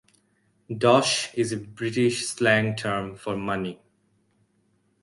"Dosh" 0.75 1.29
is 1.35 1.51
a 1.51 1.57
British 1.57 2.25
slang 2.25 2.75
term 2.75 3.15
for 3.15 3.37
money. 3.37 3.83